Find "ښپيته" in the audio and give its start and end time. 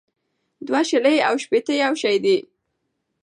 1.43-1.73